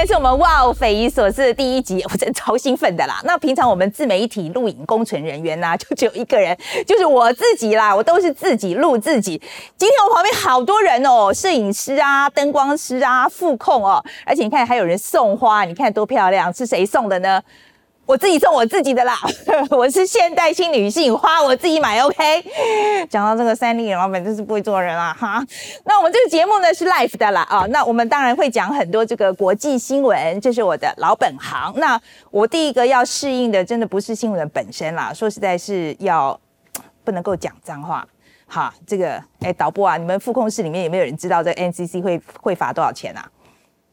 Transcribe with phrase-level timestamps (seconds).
[0.00, 3.20] 天是我们哇哦匪夷所思的第一集，我真超兴奋的啦。
[3.24, 6.56] 那平常我们自媒体录影工程人员呢、啊， 就只有一个人，
[6.86, 9.32] 就是我自己啦，我都是自己录自己。
[9.76, 17.42] 今天我旁边好多人哦，摄影师啊、灯光师啊、副控哦，而且你看还有人送花，你看多漂亮，是谁送的呢？
[18.10, 19.16] 我自己送我自己的啦，
[19.70, 22.44] 我是现代新女性，花我自己买，OK。
[23.08, 25.40] 讲到这个三立老板真是不会做人啊哈。
[25.84, 31.72] 那我们这个节目呢是 Life 的啦啊，那我们当然会讲很多这个国际新闻，这是我的老本行。
[31.76, 32.00] 那
[32.32, 36.36] 我第一个要适应的，真的不是新闻本身啦，说实在是要
[37.04, 38.04] 不能够讲脏话。
[38.48, 43.30] 哈，这个哎导播啊，你们副控室里面有没有人知道这 NCC 会会罚多少钱啊？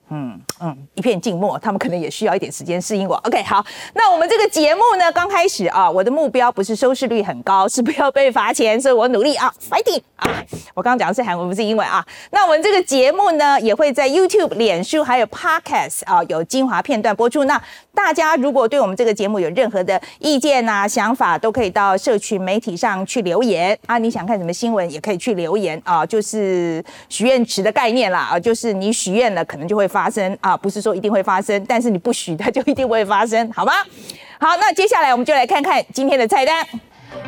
[0.09, 3.15] 嗯嗯，一片静默，他们可能也需要一点时间适应我。
[3.25, 10.29] OK，好，那我们这个节目呢，刚开始啊，我的目标不是收视率很高，是不要被罚钱，所以我努力啊，fighting 啊！
[10.73, 12.05] 我刚刚讲的是韩文，不是英文啊。
[12.31, 17.43] 那我们这个节目呢，也会在 YouTube、脸书还有 Podcast 啊，有精华片段播出。
[17.43, 17.61] 那
[17.93, 23.97] 大家如果对我们这个节目有任何的意见、啊、想法，都可以到社群媒体上去留言啊。
[23.97, 33.73] 你想看什么新闻，也可以去留言啊，就是许愿池的概念啦啊，就是你许愿了，可能就会发生啊，不是说一定会发生，但是你不许，它就一定会发生，好吗？
[34.39, 36.63] 好，那接下来我们就来看看今天的菜单。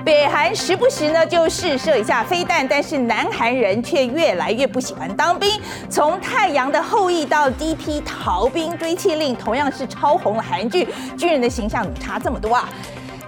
[0.06, 5.60] 北韩时不时呢就试射一下飞弹，但是南韩人却越来越不喜欢当兵。
[5.90, 12.70] 从《太阳的后裔》到第一批逃兵追缉令，同样是超红的韩剧，军人的形象差这么多啊！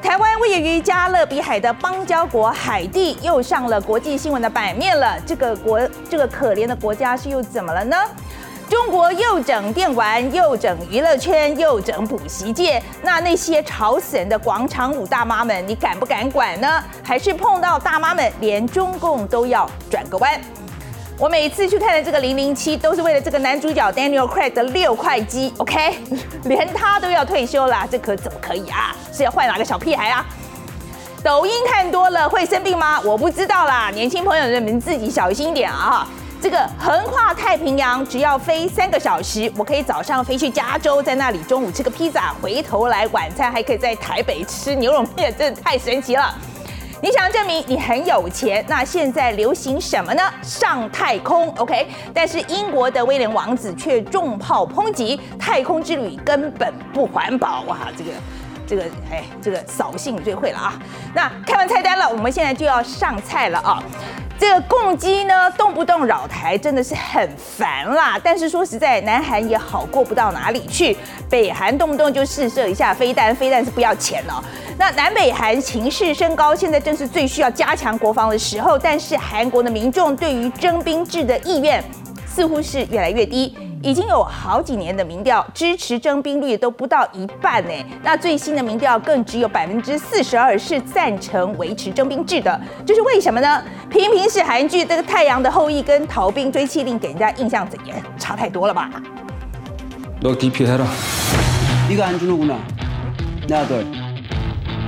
[0.03, 5.19] 台湾位于加勒比海的邦交国海地又上了国际新闻的版面了。
[5.25, 7.97] 这个国，这个可怜的国家是又怎么了呢？
[8.72, 12.81] 中国又整电玩，又整娱乐圈，又整补习界。
[13.02, 16.81] 那那些吵死人的广场舞大妈们，你敢不敢管呢？
[17.03, 20.39] 还是碰到大妈们，连中共都要转个弯？
[21.19, 25.53] 我每次去看的这个《零零七》，都是为了这个男主角 Daniel Craig 的六块肌。
[25.58, 25.97] OK，
[26.45, 28.95] 连他都要退休了，这可怎么可以啊？
[29.12, 30.25] 是要换哪个小屁孩啊？
[31.22, 33.01] 抖音看多了会生病吗？
[33.01, 36.07] 我不知道啦，年轻朋友们自己小心一点啊！
[36.41, 46.34] 这个横跨太平洋只要飞三个小时，我可以早上飞去加州，在那里中午吃个披萨，回头来晚餐还可以在台北吃牛肉面，真的太神奇了。
[47.00, 48.66] 你想证明你很有钱？
[48.68, 50.24] 那现在流行什么呢？
[50.41, 51.88] 上太空，OK？
[52.12, 57.78] 但是英国的威廉王子却重炮抨击太空之旅根本不环保哇！
[57.96, 58.12] 这个
[58.66, 60.74] 这个哎，这个扫兴最会了啊！
[61.13, 63.84] 那看完菜单了，我们现在就要上菜了啊！
[64.41, 68.19] 这个共机呢，动不动扰台，真的是很烦啦。
[68.24, 70.97] 但是说实在，南韩也好过不到哪里去。
[71.29, 74.44] 北韩动不动就试射一下飞弹，飞弹是不要钱了。
[74.80, 78.80] 那南北韩情势升高，现在正是最需要加强国防的时候。
[78.80, 81.84] 但是韩国的民众对于征兵制的意愿，
[82.25, 83.56] 似乎是越来越低。
[83.82, 87.70] 已经有好几年的民调支持征兵率都不到一半呢，
[88.03, 93.62] 那最新的民调更只有百分之四十二是赞成维持征兵制的，这是为什么呢？
[93.88, 97.97] 平平是韩剧这个《太阳的后裔》跟逃兵追缉令给人家印象怎样？
[98.19, 98.91] 差太多了吧？
[100.20, 100.87] 너 DP 해라。
[101.88, 103.87] 네가안주는구나내아들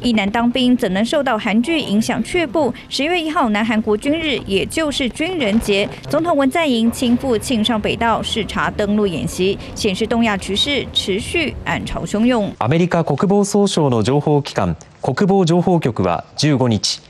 [0.00, 2.72] 一男当兵怎能受到韩剧影响却步？
[2.88, 12.52] 十月一号，南韩国军日，也就是军人节，总统文在寅亲赴庆尚北道视察登陆演习，显示东亚局势持续暗潮汹涌。
[12.58, 17.00] アメリカ国防総省の情报机关国防情报局は15日、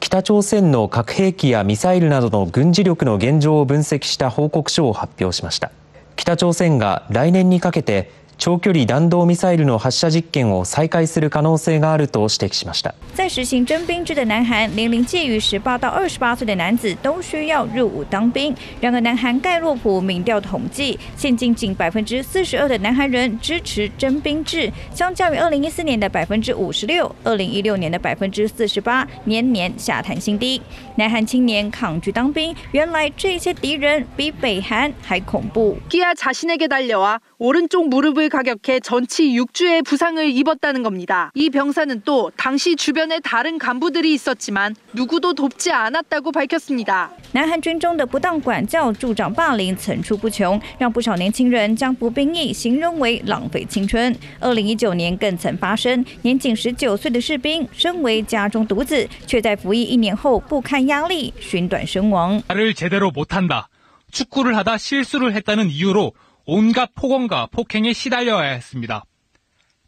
[0.00, 5.70] 北朝鲜の核兵器やミサイルなどの军事力の现状を分析した报告书を発表しました。
[6.16, 12.92] 北朝鲜が来年にかけて 长距离弹道ミサイルの発射実験を再开する可能性があると指摘しました。
[13.14, 18.52] 在实行征兵制的南韩，年龄介于十八到二十八岁的男子都需要入伍当兵。
[18.80, 30.60] 然而，南韩盖洛普民调统计，现今仅百分之四十二的南韩人支持征兵制，相较于二零一四年的百分之五十六，二零一六年的百分之四十八，年年下探新低。
[30.96, 35.76] 南韩青年抗拒当兵，原来这些敌人比北韩还恐怖。
[35.88, 41.32] 기아자신에게달려와 오른쪽무릎을 목을 가격해 전치 6주의 부상을 입었다는 겁니다.
[41.34, 47.10] 이 병사는 또 당시 주변에 다른 간부들이 있었지만 누구도 돕지 않았다고 밝혔습니다.
[47.32, 54.14] 南韩军中的不当管教、助长霸凌层出不穷，让不少年轻人将服兵役形容为浪费青春。
[54.38, 62.40] 二零一九年更曾发生，年仅十九岁的士兵身为家中独子，却在服役一年后不堪压力寻短身亡。
[62.46, 63.68] 말을 제대로 못한다.
[64.12, 66.12] 축구를 하다 실수를 했다는 이유로
[66.47, 69.03] 온갖 폭언과 폭행에 시달려야 했습니다.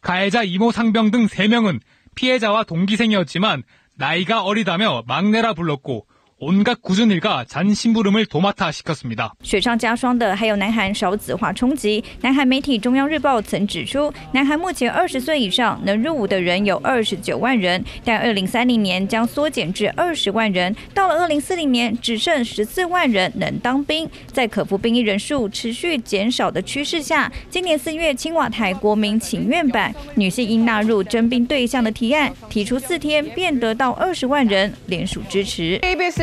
[0.02, 1.80] 가해자 이모 상병 등 3명은
[2.16, 3.64] 피해자와 동기생이었지만
[3.96, 6.06] 나이가 어리다며 막내라 불렀고
[6.41, 9.33] 온갖 굳은 일과 잔심부름을 도맡아 시켰습니다.
[9.43, 12.05] 雪上加霜的还有南韩少子化冲击。
[12.21, 24.07] 南韩媒体中央日报曾指出，南韩目前二十岁以上能入伍的人有二十九万人，但二零三零年将缩减至二十万人，到了二零四零年只剩十四万人能当兵。
[24.31, 35.79] 在可服兵役人数持续减少的趋势下，今年四月青瓦台国民请愿版女性应纳入征兵对象的提案，提出四天便得到二十万人联署支持。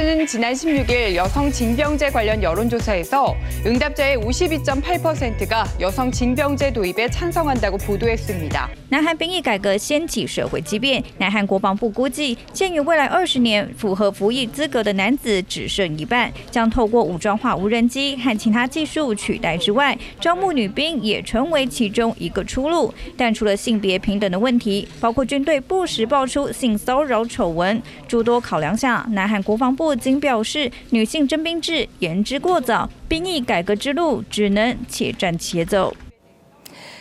[0.05, 8.69] KBS는 지난 16일 여성 징병제 관련 여론조사에서 응답자의 52.8%가 여성 징병제 도입에 찬성한다고 보도했습니다.
[8.89, 22.93] 南韩兵役改革掀起社会激变，南韩国防部估计，鉴于未来二十年符合服役资格的男子只剩一半，将透过武装化无人机和其他技术取代之外，招募女兵也成为其中一个出路。
[23.17, 35.96] 但除了性别平等的问题，包括军队不时爆出性骚扰丑闻，诸多考量下，南韩国防部 仅表示，女性征兵制言之过早，兵役改革之路只能且战且走。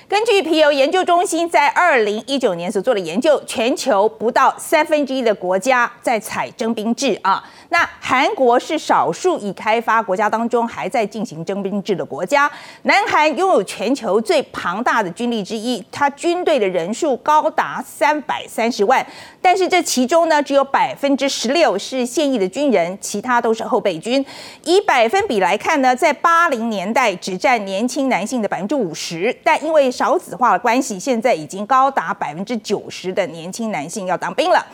[0.07, 7.44] 根据皮尤研究中心在二零一九年所做的研究，全球不到三分之一的国家在采征兵制啊。
[7.69, 12.50] 那韩国是少数已开发国家当中还在进行征兵制的国家。
[12.84, 19.04] 南韩拥有全球最庞大的军力之一，它军队的人数高达三百三十万，
[19.42, 24.24] 但是这其中呢，只有百分之十六是现役的军人，其他都是后备军。
[24.66, 34.65] 以百分比来看呢，在八零年代只占年轻男性的百分之五十，但因为少子化的关系，现在已经高达百分之九十的年轻男性要当兵了。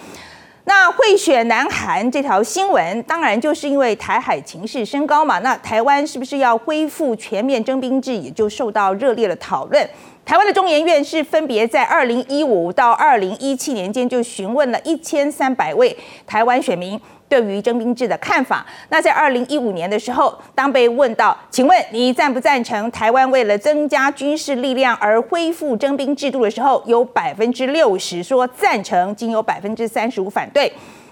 [0.66, 5.40] 那会选南韩这条新闻，当然就是因为台海情势升高嘛。
[5.40, 9.90] 那台湾是不是要恢复全面征兵制，也就受到热烈的讨论。
[10.24, 15.98] 台湾的中研院是分别在二零一五到二零一七年间，就询问了一千三百位
[16.28, 17.00] 台湾选民。
[17.32, 30.70] 对于征兵制的看法，那在二零一五年的时候，当被问到，请问你赞不赞成台湾为了增加军事力量而恢复征兵制度的时候，有百分之六十说赞成，仅有百分之三十五反对。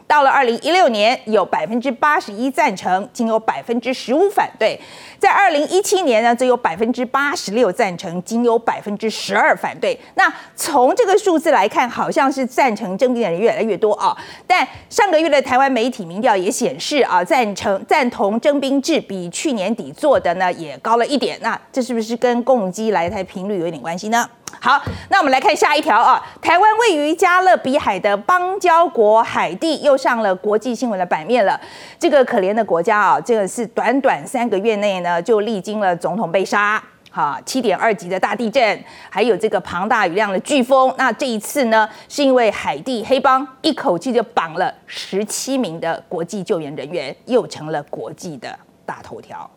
[0.09, 4.81] 到了二零一六年，有百分之八十一赞成，仅有百分之十五反对。
[5.19, 9.95] 在二零一七年呢，则有百分之八十六赞成，仅有百分之十二反对。
[10.15, 14.17] 那从这个数字来看，好像是赞成征兵的人越来越多啊。
[14.47, 21.37] 但上个月的台湾媒体民调也显示啊，赞成赞同征兵制比去年底做的呢也高了一点。
[21.43, 24.27] 那这是不是跟共机来台频率有一点关系呢？
[24.61, 26.21] 好，那我们来看下一条啊。
[26.41, 31.59] 台湾位于加勒比海的邦交国海地又上了国际新闻的版面了。
[31.97, 40.93] 这个可怜的国家啊，这个是短短三个月内呢，就历经了总统被杀，哈，七点二级的大地震，还有这个庞大雨量的飓风。
[40.97, 49.49] 那这一次呢，是因为海地黑帮一口气就绑了十七名的国际救援人员，又成了国际的大头条。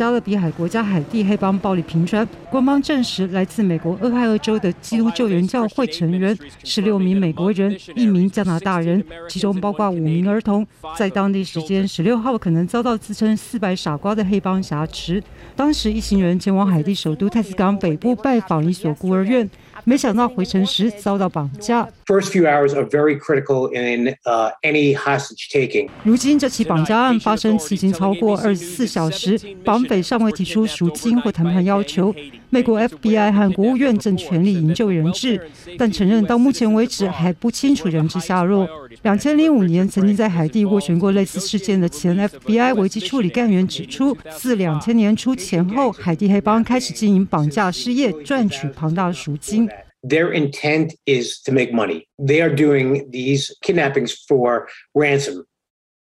[0.00, 10.66] 加勒比海国家海地黑帮暴力频传，官方证实来自美国俄亥俄州的基督救援教会成员，十六名美国人，一名加拿大人，其中包括五名儿童，
[10.96, 15.22] 在当地时间十六号可能遭到自称“四百傻瓜”的黑帮挟持。
[15.54, 19.50] 当时一行人前往海地首都太子港北部拜访一所孤儿院。
[19.84, 21.88] 没想到回程时遭到绑架。
[22.06, 24.14] First few hours are very critical in
[24.62, 25.88] any hostage taking。
[26.02, 32.14] 如今这起绑架案发生期间超过二十四小时，绑匪尚未提出赎金或谈判要求。
[32.52, 35.40] 美国 FBI 和国务院正全力营救人质，
[35.78, 38.68] 但承认到目前为止还不清楚人质下落。
[39.03, 49.69] 两千零五年曾经在海地斡旋过类似事件的前 FBI 危机处理干员指出，自两千年初前后，海地黑帮开始经营绑架事业，赚取庞大的赎金。
[50.01, 52.05] Their intent is to make money.
[52.17, 55.45] They are doing these kidnappings for ransom,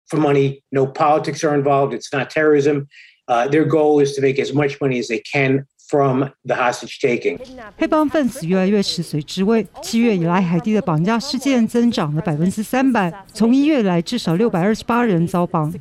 [0.08, 0.62] for money.
[0.70, 1.94] No politics are involved.
[1.94, 2.88] It's not terrorism.
[3.26, 6.99] Uh, their goal is to make as much money as they can from the hostage
[7.01, 7.37] taking.
[7.77, 9.65] 黑帮分子越来越食髓知味。
[9.81, 13.11] 七月以来，海地的绑架事件增长了百分之三百。
[13.33, 15.73] 从一月来，至少六百二十八人遭绑。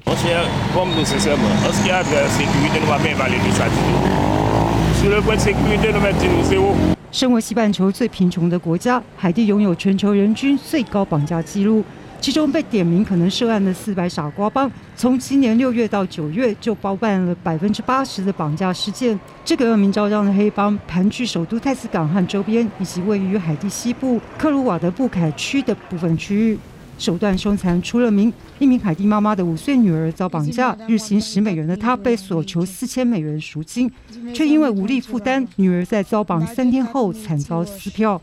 [7.11, 11.85] 身为西半球最贫穷的国家，海地拥有全球人均最高绑架记录。
[12.21, 19.19] 其中被点名可能涉案的四百傻瓜帮，从今年六月到九月就包办了百分之八十的绑架事件。
[19.45, 26.59] 这个恶名昭彰的黑帮盘踞首都太子港和周边，以及位于海地西部克鲁瓦德布凯区的部分区域，
[26.99, 28.33] 手段凶残出了名。
[28.59, 33.91] 一名海地妈妈的五岁女儿遭绑架，日薪十美元的她被索求四千美元赎金，
[34.35, 38.21] 却因为无力负担，女儿在遭绑三天后惨遭撕票。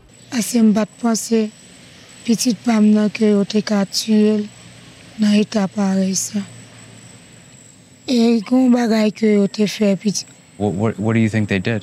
[10.56, 11.82] What, what, what do you think they did?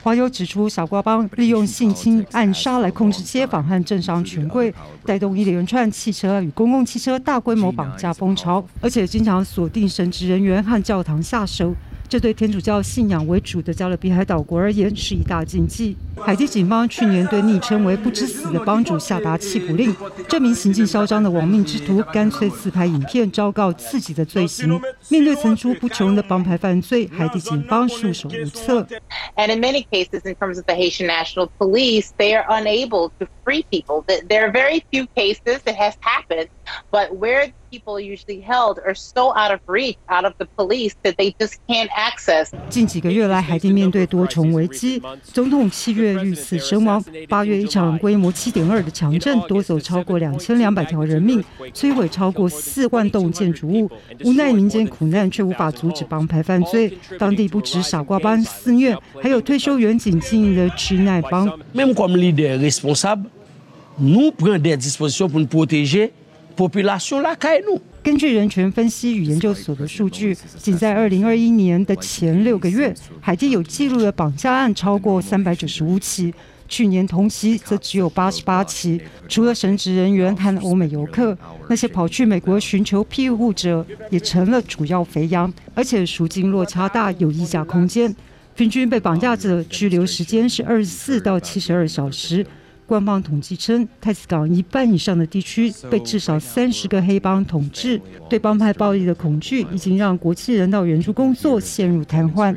[0.00, 4.72] 华友指出，小瓜帮利用性侵、暗杀来控制街坊和政商权贵，
[5.04, 11.74] 带动一连串汽车与公共汽车大规模绑架风潮，而且经常锁定神职人员和教堂下手。
[12.08, 15.94] 这对天主教信仰为主的加勒比海岛国而言是一大禁忌。
[16.16, 19.94] 海地警方去年对昵称为“不知死”的帮主下达缉捕令，
[20.26, 24.80] 这名行径嚣张的亡命之徒干脆自拍影片昭告自己的罪行。
[25.08, 28.86] 面对层出不穷的帮派犯罪，海地警方束手无策。
[29.36, 33.64] And in many cases, in terms of the Haitian National Police, they are unable to free
[33.70, 34.02] people.
[34.06, 36.48] There are very few cases that has happened,
[36.90, 41.16] but where people usually held are so out of reach, out of the police that
[41.16, 42.50] they just can't access.
[42.68, 45.02] 近几个月来，海地面对多重危机。
[45.22, 53.90] 总统七月遇刺身亡，八月一场规模七点二的强震夺走超过两千两百条人命，摧毁超过四万栋建筑物。
[54.24, 56.96] 无奈民间苦难却无法阻止帮派犯罪。
[57.18, 61.48] 当地不止傻瓜帮肆虐，还有退休远警经营的支奈帮。
[68.02, 76.34] 根据人权分析与研究所的数据，仅在二零二一年的前六个月，海地有记录的绑架案超过三百九十五起，
[76.66, 79.00] 去年同期则只有八十八起。
[79.28, 81.36] 除了神职人员和欧美游客，
[81.68, 88.12] 那些跑去美国寻求庇护者也成了主要肥羊，而且赎金落差大，有溢价空间。
[88.56, 92.44] 平均被绑架者拘留时间是二十四到七十二小时。
[92.88, 98.00] 官方统计称，太子港一半以上的地区被至少三十个黑帮统治。
[98.30, 102.56] 对帮派暴力的恐惧已经让国际人道援助工作陷入瘫痪。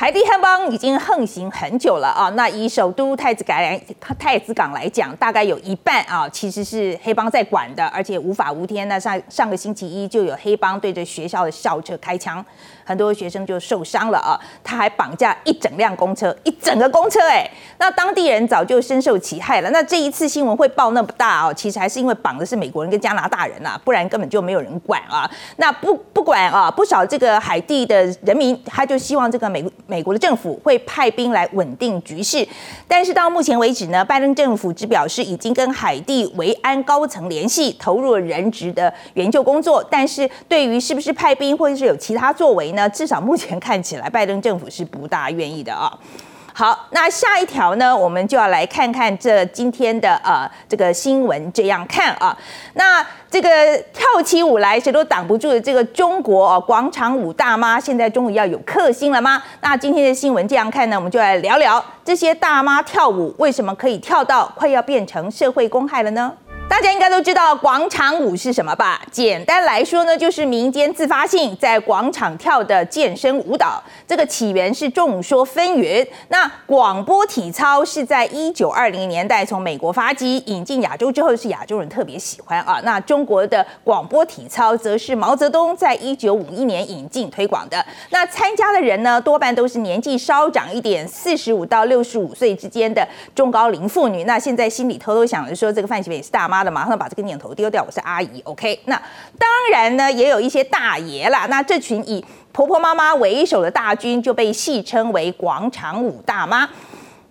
[0.00, 2.28] 海地黑帮已经横行很久了啊！
[2.36, 3.76] 那以首都太子港来
[4.16, 8.86] 太子港来讲，大概有一半啊，其实是黑帮在管的，而且无法无天。
[8.86, 12.42] 那上上个星期一就有黑帮对着学校的校车开枪，
[12.84, 14.38] 很多学生就受伤了啊！
[14.62, 17.50] 他还绑架一整辆公车，一整个公车哎！
[17.78, 19.70] 那当地人早就深受其害了。
[19.70, 25.28] 那这一次新闻会报那么大哦，其实还是因为绑的是美国人跟加拿大人呐，不然根本就没有人管啊！
[25.56, 29.68] 那不不管啊，不少这个海地的人民，他就希望这个美。
[29.88, 32.46] 美国的政府会派兵来稳定局势，
[32.86, 39.82] 但是到目前为止呢，拜登政府只表示已经跟海地维安高层联系，投入了人质的援救工作。
[39.90, 42.86] 但是对于是不是派兵或者是有其他作为呢？
[42.90, 45.90] 至少目前看起来，拜登政府是不大愿意的啊。
[46.58, 52.36] 好，那下一条呢，我们就要来看看这今天的呃这个新闻，这样看啊，
[52.74, 53.06] 那。
[53.30, 53.48] 这个
[53.92, 59.42] 跳起舞来谁都挡不住的这个中国哦广场舞大妈，现在终于要有克星了吗？
[59.60, 66.32] 那今天的新闻这样看呢，我们就来聊聊这些大妈跳舞为什么可以跳到快要变成社会公害了呢？
[66.68, 69.00] 大家应该都知道广场舞是什么吧？
[69.10, 73.82] 简单来说呢，就是民间自发性在广场跳的健身舞蹈。
[74.06, 76.06] 这个起源是众说纷纭。
[76.28, 82.80] 那广播体操是在一九二零年代从美国发迹，引进亚洲之后是亚洲人特别喜欢啊。
[82.84, 87.84] 那中国的广播体操则是毛泽东在一九五一年引进推广的。
[88.10, 94.24] 那参加的人呢，多半都是年纪稍长一点，四十五到六十五岁之间的中高龄妇女。
[94.24, 96.57] 那现在心里偷偷想着说，这个范琪斐是大妈。
[96.62, 98.80] 的马上把这个念头丢掉，我是阿姨，OK？
[98.86, 98.96] 那
[99.38, 101.46] 当然呢，也有一些大爷啦。
[101.48, 106.68] 那这群以婆婆妈妈为首的大军就被戏称为广场舞大妈。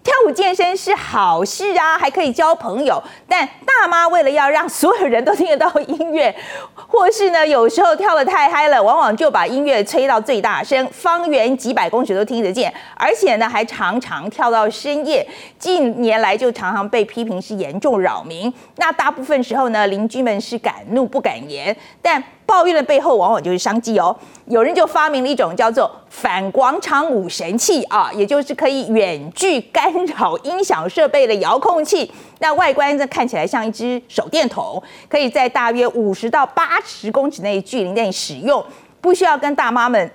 [0.08, 3.04] 跳舞健身是好事啊，还可以交朋友。
[3.28, 6.34] 但大妈为了要让所有人都听得到音乐，
[6.74, 12.74] 或是呢，有时候跳得太嗨了，往往就把音乐吹到最大声，方圆几百公尺都听得见。
[12.96, 15.28] 而且呢，还常常跳到深夜。
[15.60, 18.52] 近年来就常常被批评是严重扰民。
[18.78, 22.24] 那大部分时候呢，邻居们是敢怒不敢言，但。
[22.48, 24.16] 抱怨的背后往往就是商机哦。
[24.46, 32.10] 有人就发明了一种叫做反广场舞神器啊，也就是可以远距干扰音响设备的遥控器。
[32.40, 38.64] 那外观呢，看起来像一只手电筒，可以在大约五十到八十公尺内距离内使用。
[39.00, 40.12] 不需要跟大妈们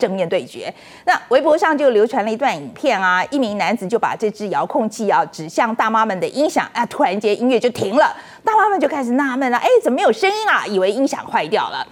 [0.00, 0.72] 正面对决。
[1.04, 10.66] 那微博上就流传了一段影片啊，一名男子就把这支遥控器啊指向大妈们的音响，啊，突然间音乐就停了，大妈们就开始纳闷了，哎，怎么没有声音啊？
[10.66, 11.86] 以为音响坏掉了。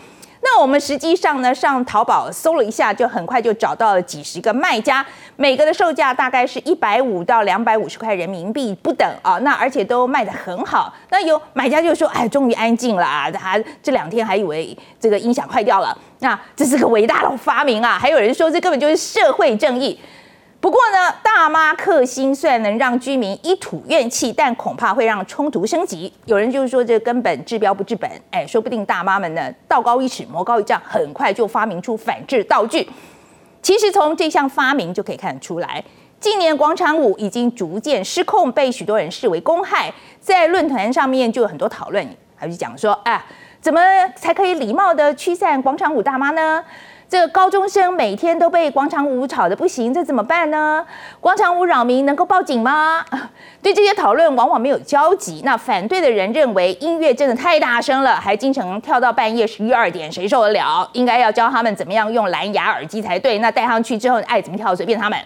[0.50, 5.04] 那我们实际上呢，上淘宝搜了一下，就很快就找到了几十个卖家，
[5.36, 9.36] 每个的售价大概是一百五到两百五十块人民币不等啊。
[9.42, 10.92] 那而且都卖得很好。
[11.10, 13.30] 那有买家就说：“哎，终于安静了啊！
[13.30, 15.96] 他这两天还以为这个音响坏掉了。
[16.20, 20.00] 那这是个伟大的发明啊！”还有人说这根本就是社会正义。
[20.60, 26.12] 不过呢，大妈克星虽然能让居民一吐怨气，但恐怕会让冲突升级。
[26.24, 28.10] 有人就是说，这根本治标不治本。
[28.32, 32.88] 哎，说不定大妈们呢，道高一尺，魔高一丈，很快就发明出反制道具。
[33.62, 35.82] 其实从这项发明就可以看得出来，
[36.18, 39.92] 近年广场舞已经逐渐失控，被许多人视为公害。
[40.18, 43.24] 在论坛上面就有很多讨论，还是讲说，哎，
[43.60, 43.80] 怎么
[44.16, 46.64] 才可以礼貌地驱散广场舞大妈呢？
[47.08, 50.84] 这个高中生每天都被广场舞吵得不行，这怎么办呢？
[51.20, 53.02] 广场舞扰民能够报警吗？
[53.62, 55.40] 对这些讨论往往没有交集。
[55.42, 60.86] 那反对的人认为音乐真的太大声了，还经常跳到半夜十一二点，谁受得了？
[60.92, 63.38] 应该要教他们怎么样用蓝牙耳机才对。
[63.38, 65.18] 那戴上去之后爱怎么跳随便他们。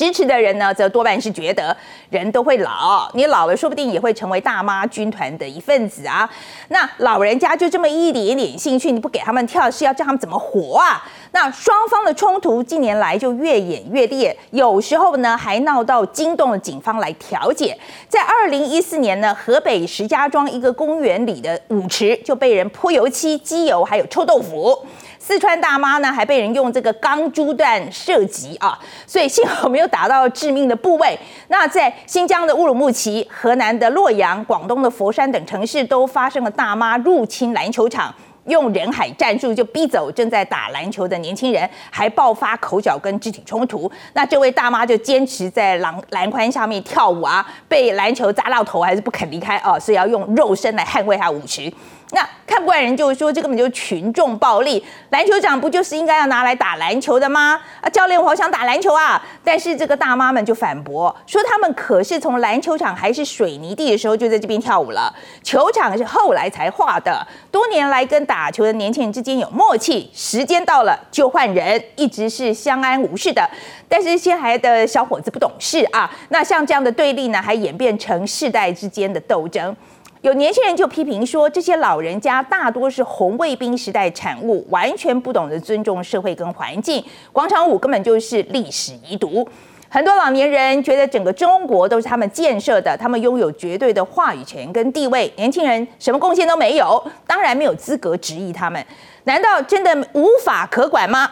[0.00, 1.76] 支持的人呢，则多半是觉得
[2.08, 6.26] 人都会老，你老了说不定也会成为大妈军团的一份子啊。
[6.68, 11.06] 那老人家就这么一点点兴趣，你不给他们跳，是要叫他们怎么活啊？
[11.32, 17.76] 那双方的冲突近年来就越演越烈，有时候呢还闹到惊动了警方来调解。
[18.08, 24.78] 在二零一四年呢，河北石家庄一个公园里的舞池就被人泼油漆、机油，还有臭豆腐。
[25.22, 31.16] 四川大妈呢，还被人用这个钢珠弹射击啊，所以幸好没有打到致命的部位。
[31.48, 38.12] 那在新疆的乌鲁木齐、河南的洛阳、广东的佛山等城市，都发生了大妈入侵篮球场，
[38.46, 43.88] 用人海战术就逼走正在打篮球的年轻人，还爆发口角跟肢体冲突。
[44.14, 51.70] 那这位大妈就坚持在篮篮筐下面跳舞啊，被篮球砸到头还是不肯离开啊，所以要用肉身来捍卫她舞池。
[52.12, 57.60] 那看不惯人就说这根本就是群众暴力，篮球场不就是应该要拿来打篮球的吗？
[57.80, 59.22] 啊，教练，我好想打篮球啊！
[59.44, 67.24] 但是这个大妈们就反驳说，他们可是从篮球场还是水泥地的时候就在这边跳舞了，球场是后来才画的。
[67.52, 73.48] 多年来跟打球的年轻人之间有默契，时间到了就换人，一直是相安无事的。
[73.88, 79.76] 但是现在的小伙子不懂事啊，那像这样的对立呢，还演变成世代之间的斗争。
[80.22, 87.02] 有年轻人就批评说，这些老人家大多是红卫兵时代产物，完全不懂得尊重社会跟环境。
[87.32, 89.48] 广场舞根本就是历史遗毒。
[89.88, 95.32] 很多老年人觉得整个中国都是他们建设的，他们拥有绝对的话语权跟地位。
[95.36, 98.84] 年轻人什么贡献都没有，当然没有资格质疑他们。
[99.24, 101.30] 难道真的无法可管吗？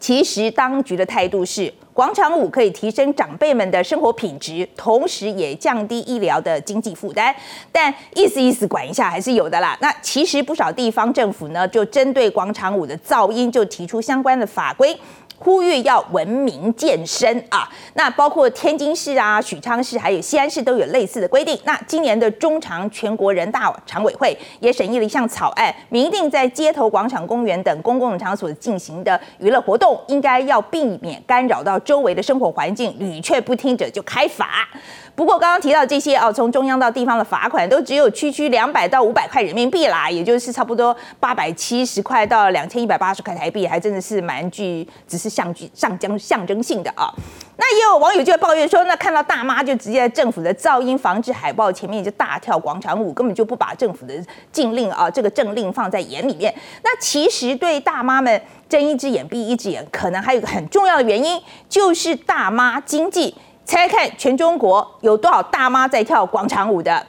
[0.00, 1.72] 其实当局的态度是。
[1.94, 7.34] 广场舞可以提升长辈们的生活品质，同时也降低医疗的经济负担。
[7.70, 9.76] 但意思意思管一下还是有的啦。
[9.80, 14.98] 那其实不少地方政府呢，就针对广场舞的噪音，就提出相关的法规。
[15.42, 17.68] 呼吁要文明健身啊！
[17.94, 21.58] 那包括天津市啊、许昌市还有西安市都有类似的规定。
[21.64, 34.68] 那今年的中常全国人大常委会也审议了一项草案，明定在街头、广场、公园等公共场所进行的娱乐活动，应该要避免干扰到周围的生活环境，屡劝不听者就开罚。
[35.14, 47.12] 不过刚刚提到这些哦，从中央到地方的罚款都只有区区两百到五百块人民币啦，也就是差不多八百七十块到两千一百八十块台币，还真的是蛮具，只是象具上将象征性的啊。
[47.56, 54.14] 那也有网友就会抱怨说，那看到大妈就直接在政府的噪音防治海报前面就大跳广场舞，根本就不把政府的
[54.50, 56.52] 禁令啊这个政令放在眼里面。
[56.82, 63.34] 那其实对大妈们睁一只眼闭一只眼，可能还有一个很重要的原因，就是大妈经济。
[63.64, 67.06] 猜看，全中国有多少大妈在跳广场舞的？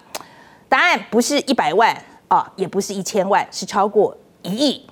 [0.69, 1.95] 答案不是一百万
[2.27, 4.85] 啊，也不是一千万，是超过一亿。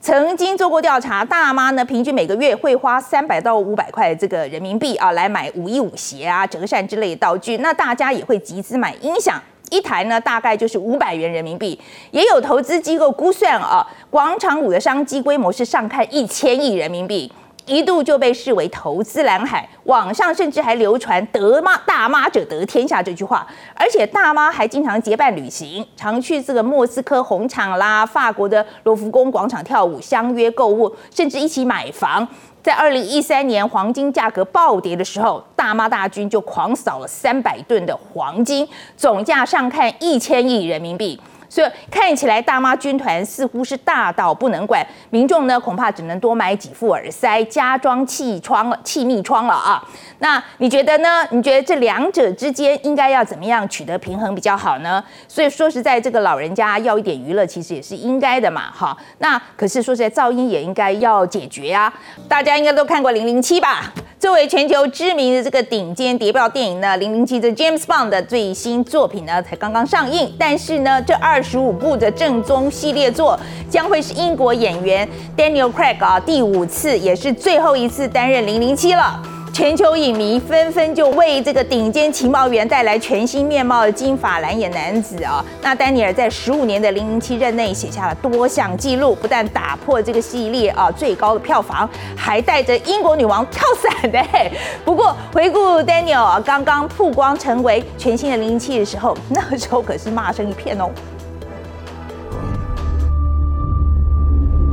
[0.00, 7.58] 曾经做过调查，大妈呢平均每个月会花三百到五百块这个人民币啊，来买舞衣舞鞋啊、折扇之类的道具。
[7.58, 11.78] 那大家也会集资买音响，一台呢大概就是五百元人民币。
[12.10, 17.32] 也有投资机构估算啊，广场舞的商机规模是上看一千亿人民币。
[17.68, 32.26] 一度就被视为投资蓝海，网上甚至还流传“得妈大妈者得天下”这句话，而且大妈还经常结伴旅行，常去这个莫斯科红场啦、法国的罗浮宫广场跳舞，相约购物，甚至一起买房。
[32.62, 41.18] 在二零一三年黄金价格暴跌的时候，大妈大军就狂扫了三百吨的黄金，总价上看一千亿人民币。
[41.48, 49.82] 所以看起来大妈军团似乎是大到不能管，民众呢恐怕只能多买几副耳塞，加装气窗了、气密窗了啊。
[50.20, 51.26] 那你觉得呢？
[51.30, 55.02] 你觉得这两者之间应该要怎么样取得平衡比较好呢？
[55.28, 58.96] 所以说实在，这个老人家要一点娱乐，其实也是应该的嘛，哈。
[59.18, 61.92] 那可是说实在，噪音也应该要解决啊。
[62.28, 63.92] 大家应该都看过《零零七》吧？
[64.18, 70.34] 作为全球知名的这个顶尖谍报电影呢，《零零七》这 James Bond 的最新作品呢，才刚刚上映。
[70.36, 73.38] 但是呢，这二二十五部的正宗系列作
[73.70, 79.22] 将会是英国演员 Daniel Craig 啊第五次，也是最后一次担任零零七了。
[79.52, 85.44] 全球影迷纷纷就为这个顶尖情报员带来全新面貌的金发蓝眼男子啊！
[85.62, 94.24] 那丹尼尔在十五年的零零七任内写下了多项纪录，不但打破这个系列啊最高的票房，还带着英国女王跳伞的。
[94.84, 100.88] 不过回顾丹尼尔刚刚曝光成为全新的零零七的时候，那个时候可是骂声一片哦。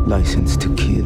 [0.07, 1.03] License to kill.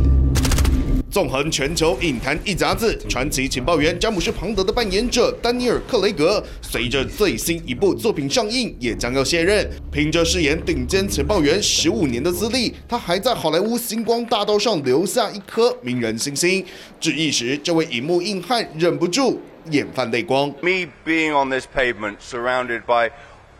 [1.10, 9.66] 纵横全球影坛一甲子，传奇情报员詹姆斯·庞德的扮演者丹尼尔·克雷格，随着最新一部作品上映，也将要卸任。
[9.90, 16.66] 凭着饰演顶尖情报员十五年的资历，他还在好莱坞星光大道上留下一颗名人星星。
[17.00, 19.40] 致意时，这位银幕硬汉忍不住
[19.72, 20.50] 眼泛泪光。
[20.62, 23.12] Me being on this pavement, surrounded by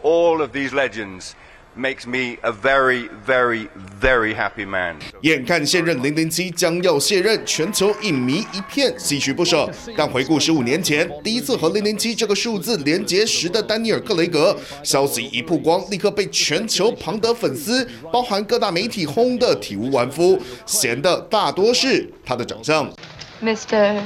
[0.04, 1.32] all of these legends.
[1.80, 3.70] Makes me a very, very,
[4.02, 4.98] very happy man.
[5.22, 9.72] 眼看现任零零七将要卸任，全球影迷一片唏嘘不舍。
[9.96, 22.92] 但回顾十五年前第一次和零零七这个数字连结时的丹尼尔·克雷格，消息一曝光，立刻被全球庞德粉丝，包含各大媒体轰得体无完肤，闲的大多是他的长相。
[23.42, 24.02] Mr.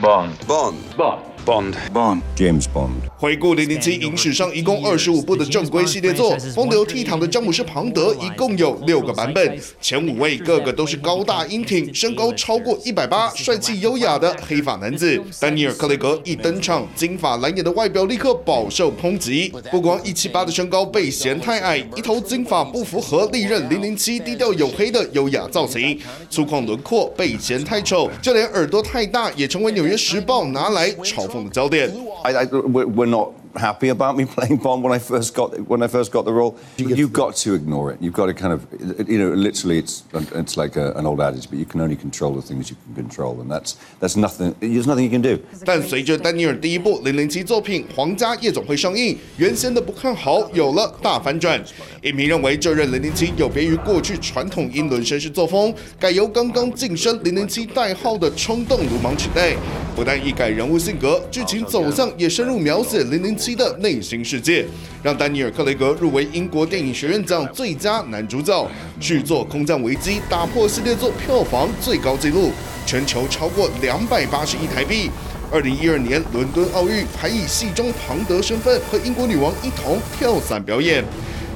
[0.00, 0.30] Bond.
[0.48, 0.74] Bond.
[0.96, 1.27] Bond.
[1.48, 2.90] Bond, Bond, James Bond。
[3.16, 15.18] 回顾零零七影史上一共二十五部的正规系列作，风流倜傥的詹姆士·庞德一共有六个版本，前五位个个都是高大英挺、身高超过一百八、帅气优雅的黑发男子。
[15.40, 31.37] 丹尼尔·克雷格一登场，金发蓝眼的外表立刻饱受抨击，不光一七八的身高被嫌太矮，一头金发不符合历任零零七低调黝黑的优雅造型，粗犷轮廓被嫌太丑，就连耳朵太大也成为《纽约时报》拿来嘲讽。
[31.50, 31.90] 焦点。
[32.24, 36.12] I, I, we're not happy about me playing Bond when I first got when I first
[36.12, 36.56] got the role.
[36.76, 37.98] You've got to ignore it.
[38.00, 38.60] You've got to kind of,
[39.08, 42.32] you know, literally, it's it's like a, an old adage, but you can only control
[42.34, 44.54] the things you can control, and that's that's nothing.
[44.60, 45.38] There's nothing you can do.
[45.64, 51.62] 但随着丹尼尔第一部零零七作品《皇家夜总会》上映，原先的不看好有了大反转。
[52.02, 59.56] 影评认为，这任零零七有别于过去传统英伦绅士作风，改由刚刚晋升零零七代号的冲动鲁莽取代。
[59.96, 64.64] 不但一改人物性格，剧情走向也深入描写零零七的内心世界，
[65.02, 68.68] 让丹尼尔·克雷格入围英国电影学院奖最佳男主角。
[69.00, 72.50] 续作《空降危机》打破系列作票房最高纪录，
[72.86, 75.10] 全球超过两百八十亿台币。
[75.50, 81.02] 二零一二年伦敦奥运还以戏中庞德身份和英国女王一同跳伞表演。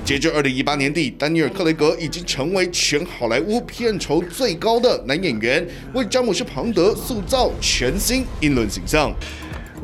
[0.04, 9.14] 截至二零一八年底，丹尼尔·克雷格已经成为全好莱坞片酬最高的男演员，为詹姆士·庞德塑造全新英伦形象。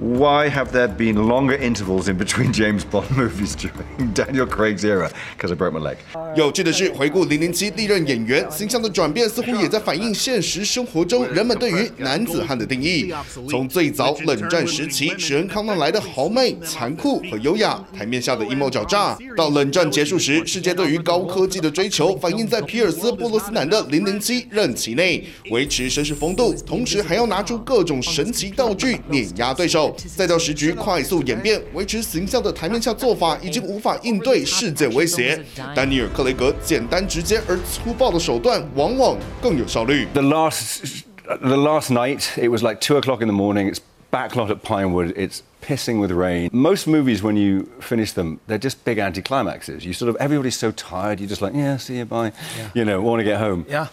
[0.00, 5.10] Why have there been longer intervals in between James Bond movies during Daniel Craig's era?
[5.36, 5.96] Because I broke my leg.
[6.36, 13.12] 有趣的是，回顾零零七历任演员形象的转变，似乎也在反映现实生活中人们对于男子汉的定义。
[13.50, 29.87] 从最早冷战时期史恩康纳来的豪迈、残酷和优雅，台面下的阴谋狡诈，到冷战结束时，世界对于高科技的追求，反映在皮尔斯·布罗斯南的零零七任期内，维持绅士风度，同时还要拿出各种神奇道具碾压对手。
[30.15, 35.39] 再到时局快速演变，维持形象的台面下做法已经无法应对世界威胁。
[35.75, 40.07] 丹尼尔·克雷格简单直接而粗暴的手段，往往更有效率。
[40.13, 43.71] The last, the last night, it was like two o'clock in the morning.
[43.71, 43.79] It's
[44.11, 45.13] backlot at Pinewood.
[45.15, 46.49] It's pissing with rain.
[46.51, 49.83] Most movies, when you finish them, they're just big anticlimaxes.
[49.83, 51.19] You sort of everybody's so tired.
[51.19, 52.31] You're just like, yeah, see you, bye.
[52.57, 52.69] Yeah.
[52.73, 53.65] You know, want to get home.
[53.69, 53.87] Yeah.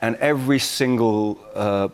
[0.00, 1.38] And every single.
[1.54, 1.88] Uh,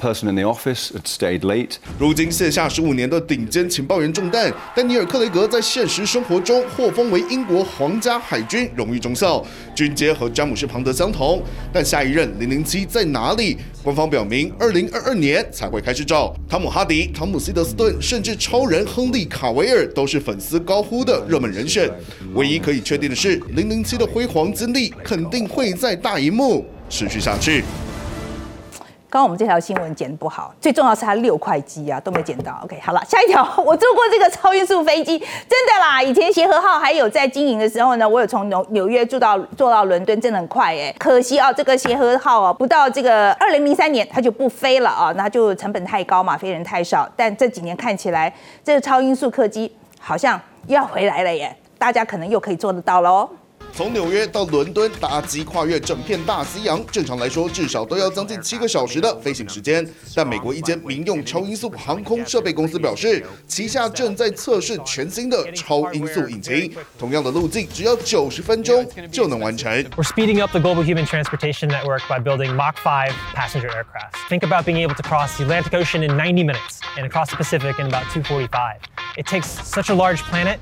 [0.00, 1.76] person in the office had stayed late.
[1.98, 11.42] 如今卸下十五年的顶尖情报员重担，丹尼尔·克雷格在现实生活中获封为英国皇家海军荣誉中校，军阶和詹姆士·庞德相同。
[11.72, 13.58] 但下一任零零七在哪里？
[13.82, 16.34] 官方表明，二零二二年才会开始找。
[16.48, 21.90] 汤姆·哈迪、汤姆·希德斯顿，甚至超人亨利·卡维尔都是粉丝高呼的热门人选。
[22.34, 27.64] 唯一可以确定的是，零零七的辉煌经历肯定会在大荧幕持续下去。
[29.10, 32.60] 刚刚我们这条新闻剪不好，最重要是它六块肌啊都没剪到。
[32.62, 36.00] OK，好了，下一条， 我坐过这个超音速飞机，真的啦！
[36.00, 40.94] 以前协和号还有在经营的时候呢，我有从纽纽约坐到坐到伦敦，真的很快哎。
[40.96, 47.10] 可惜啊，这个协和号啊，不到这个二零零三年它就不飞了啊，那就成本太高嘛，飞人太少。
[47.16, 53.28] 但这几年看起来，这个超音速客机好像又要回来了耶，大家可能又可以做得到喽。
[53.72, 59.86] 从纽约到伦敦搭机跨越整片大西洋，正常来说至少都要将近七个小时的飞行时间。
[60.14, 69.70] 但美国一间民用超音速航空设备公司表示，旗下正在测试全新的超音速引擎，同样的路径只要九十分钟就能完成。
[69.96, 74.16] We're speeding up the global human transportation network by building Mach 5 passenger aircraft.
[74.28, 77.36] Think about being able to cross the Atlantic Ocean in 90 minutes and across the
[77.36, 78.80] Pacific in about 245.
[79.16, 80.60] It takes such a large planet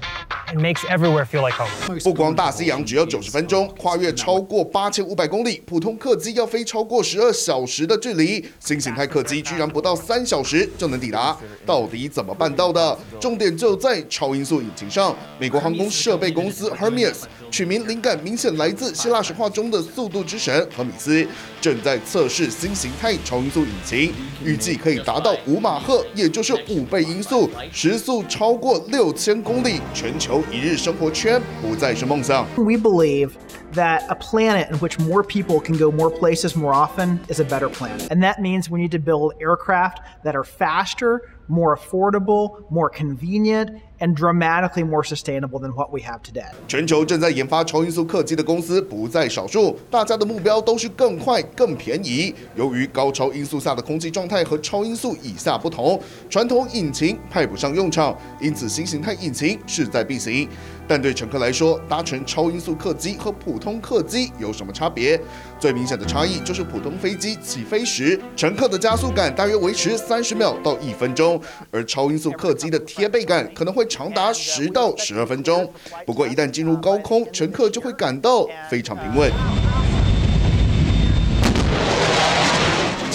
[0.50, 1.98] and makes everywhere feel like home.
[2.00, 12.98] 不光大西洋只要九十分钟，跨越超过八千五百公里，普通客机要飞超过十二小时的距离，新型态客机居然不到三小时就能抵达，到底怎么办到的？
[13.20, 15.14] 重点就在超音速引擎上。
[15.38, 21.26] 美国航空设备公司 Hermes 取名灵感明显来自希腊神话中的速度之神赫米斯，
[21.60, 24.12] 正在测试新型态超音速引擎，
[24.44, 32.45] 预计可以达到五马赫，也就是五倍音速，时速超过六千公里，全球 一日生活圈不再是梦想。
[32.77, 33.31] believe
[33.73, 37.43] that a planet in which more people can go more places more often is a
[37.43, 38.07] better planet.
[38.11, 43.81] And that means we need to build aircraft that are faster, more affordable, more convenient,
[44.00, 46.46] and dramatically more sustainable than what we have today.
[46.66, 52.34] 全球正在研发超音速客机的公司不在少数，大家的目标都是更快、更便宜。
[52.54, 60.48] 由于高超音速下的空气状态和超音速以下不同，传统引擎派不上用场，因此新形态引擎势在必行。
[60.88, 65.20] 但对乘客来说，搭乘超音速客机和普通客机有什么差别？
[65.60, 71.38] 最明显的差异就是普通飞机起飞时，乘客的加速感大约维持三十秒到一分钟，
[71.70, 75.70] 而超音速客机的贴背感可能会长达十到十二分钟。
[76.06, 79.87] 不过一旦进入高空，乘客就会感到非常平稳。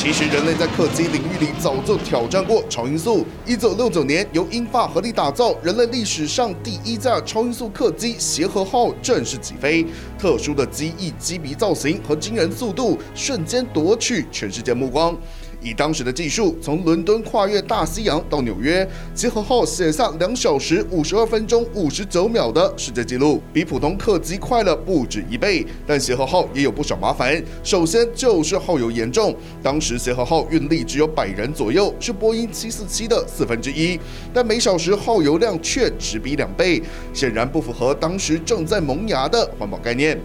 [0.04, 3.26] 其实人类在客机领域里早就挑战过超音速。
[3.46, 9.86] 一九六九年，由英法合力打造人类历史上第一架超音速客机协和号正式起飞。
[10.20, 15.18] 特殊的机翼机鼻造型和惊人速度，瞬间夺取全世界目光。
[15.64, 25.66] 以当时的技术，从伦敦跨越大西洋到纽约，协和号写下两小时五十二分钟五十九秒的世界纪录，比普通客机快了不止一倍。
[25.88, 29.36] 但协和号也有不少麻烦，首先就是耗油严重。
[29.62, 34.00] 当时协和号运力只有百人左右，是波音七四七的四分之一，
[34.34, 36.82] 但每小时耗油量却直逼两倍，
[37.14, 40.20] 显然不符合当时正在萌芽的环保概念。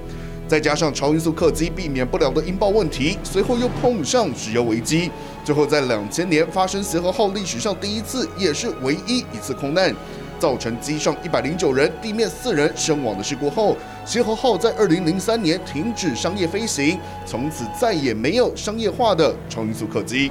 [0.48, 5.10] 再加上超音速客机避免不了的音爆问题，随后又碰上石油危机，
[5.44, 9.94] 最后在两千年发生协和号历史上第一次也是唯一一次空难，
[10.38, 20.30] 造成机上一百零九人、地面四人身亡的事故后，协和号在二零零三年停止商业飞行，从此再也没有商业化的超音速客机。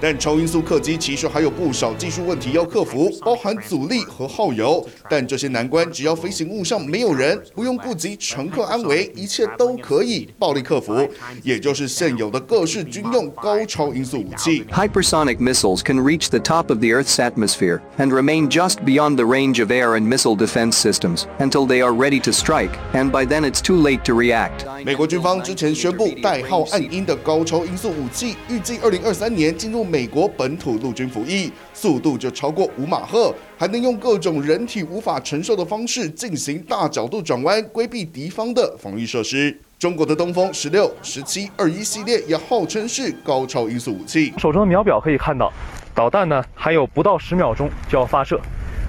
[0.00, 4.86] 但超音速客机其实还有不少技术问题要克服，包含阻力和耗油。
[5.10, 10.94] 但这些难关只要飞行物上没有人，不用顾及乘客安危，一切都可以暴力克服。
[11.42, 14.64] 也就是现有的各式军用高超音速武器。
[14.70, 19.60] Hypersonic missiles can reach the top of the Earth's atmosphere and remain just beyond the range
[19.60, 23.42] of air and missile defense systems until they are ready to strike, and by then
[23.42, 24.64] it's too late to react.
[24.84, 29.87] 美国军方之前宣布代号“暗鹰”的高超音速武器，预计二零二三年进入。
[29.88, 39.58] 美国本土陆军服役，速度就超过五马赫，还能用各种人体无法承受的方式进行大角度转弯，规避敌方的防御设施。
[39.78, 44.34] 中国的东风十六、十七、二一系列也号称是高超音速武器。
[44.36, 45.52] 手中的秒表可以看到，
[45.94, 48.40] 导弹呢还有不到十秒钟就要发射，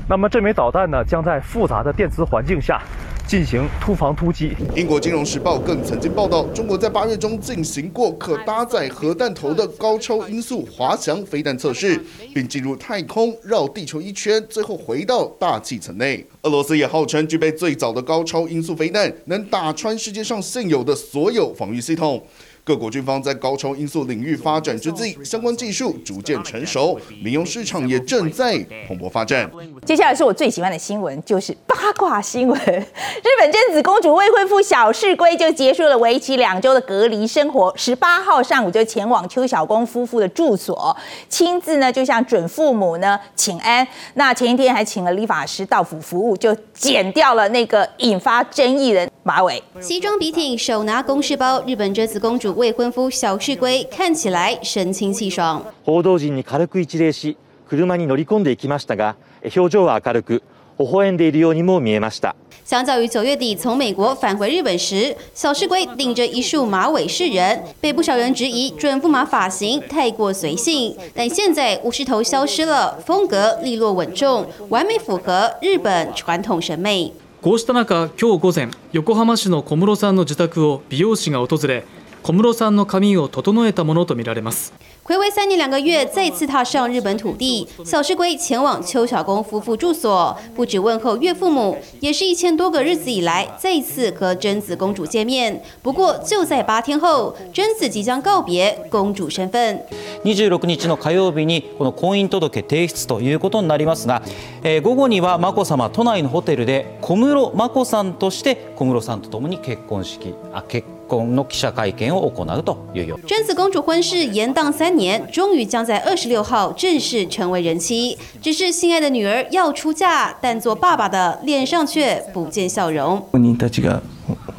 [0.10, 2.82] 那么这枚导弹呢将在复杂的电磁环境下。
[3.30, 4.56] 进行突防突击。
[4.76, 12.02] 英国金融时报更曾经报道，中国在八月中进行过可搭载核弹头的高超音速滑翔飞弹测试，
[12.34, 16.26] 并进入太空绕地球一圈，最后回到大气层内。
[16.42, 22.26] 俄罗斯也号称具备最早的高超音速飞弹，能打穿世界上现有的所有防御系统。
[22.70, 29.50] 各国军方在高超音速领域发展之际，相关技术逐渐成熟，民用市场也正在蓬勃发展。
[29.88, 32.60] 接下来是我最喜欢的新闻，就是八卦新闻。
[32.62, 40.96] 日本贞子公主未婚夫小室圭就结束了为期两周的隔离生活，十八号上午就前往邱小公夫妇的住所，
[41.28, 43.88] 亲自呢就向准父母呢请安。
[44.14, 49.10] 那前一天还请了理发师到府服务，就剪掉了那个引发争议的。
[49.24, 49.62] 马尾。
[49.80, 55.63] 西装笔挺，手拿公事包，日本贞子公主未婚夫小室圭看起来神清气爽。
[55.85, 57.37] 报道阵に軽く一礼し、
[57.69, 59.17] 车に乗り込んでいきましたが、
[59.57, 60.43] 表情は明るく、
[60.79, 62.35] 微笑んでいるようにも见えました。
[62.65, 70.97] 相较于九月底从美国返回日本时，小室圭顶着一束马尾示人，被不少人质疑准驸马发型太过随性。
[71.15, 77.13] 但现在武士头消失了，风格利落稳重，完美符合日本传统审美。
[77.43, 81.85] こうした中、今日午前横浜市の小室さんの自宅を美容师が访れ、
[82.23, 84.73] 小室さんの髪を整えたものとみられます。
[85.05, 95.63] 暌违三年两个月，再次踏上日本土地，小室圭前往邱小公夫妇住所，不止问候岳父母，也是一千多个日子以来再一次和真子公主见面。
[95.83, 99.83] 不过就在八天后，真子即将告别公主身份。
[100.25, 104.23] 26日の火曜日にこの婚姻届提出ということになりますが、
[104.63, 113.20] えー、午后には真子さま都内のホテルで小室真子さんとして小室さんと共に结婚式あ结婚 の记者会见を行うというよ。
[113.28, 118.18] 真子公主婚事延宕三年，终于将在二十六号正式成为人妻。
[118.42, 123.28] 只是心爱的女儿要出嫁，但做爸爸的脸上却不见笑容。
[123.32, 124.02] 本人たちが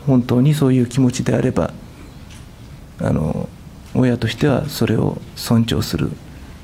[0.06, 1.72] 本当にそういう気持ちであれば、
[3.00, 3.48] あの
[3.94, 6.10] 亲としてはそれを尊重する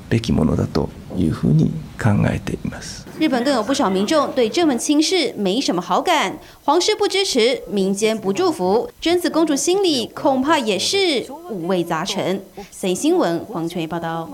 [0.09, 1.71] べきものだというふうに
[2.01, 3.06] 考えています。
[3.19, 12.39] 日本更有不少民众对这门亲事没什么好感，皇室不支持，民间不祝福，贞子公主心里恐怕也是五味杂陈。
[12.69, 14.29] 三新闻黄泉报道。